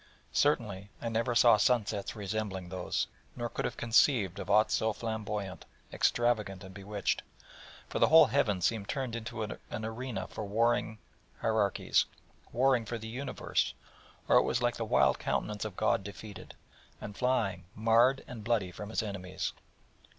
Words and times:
Certainly, 0.33 0.89
I 0.99 1.09
never 1.09 1.35
saw 1.35 1.57
sun 1.57 1.85
sets 1.85 2.15
resembling 2.15 2.69
those, 2.69 3.05
nor 3.35 3.49
could 3.49 3.65
have 3.65 3.77
conceived 3.77 4.39
of 4.39 4.49
aught 4.49 4.71
so 4.71 4.93
flamboyant, 4.93 5.63
extravagant, 5.93 6.63
and 6.63 6.73
bewitched: 6.73 7.21
for 7.87 7.99
the 7.99 8.07
whole 8.07 8.25
heaven 8.25 8.61
seemed 8.61 8.89
turned 8.89 9.15
into 9.15 9.43
an 9.43 9.59
arena 9.71 10.27
for 10.27 10.43
warring 10.43 10.97
Hierarchies, 11.41 12.05
warring 12.51 12.83
for 12.85 12.97
the 12.97 13.09
universe, 13.09 13.75
or 14.27 14.37
it 14.37 14.41
was 14.43 14.59
like 14.59 14.77
the 14.77 14.85
wild 14.85 15.19
countenance 15.19 15.65
of 15.65 15.77
God 15.77 16.03
defeated, 16.03 16.55
and 16.99 17.15
flying 17.15 17.65
marred 17.75 18.23
and 18.27 18.43
bloody 18.43 18.71
from 18.71 18.89
His 18.89 19.03
enemies. 19.03 19.53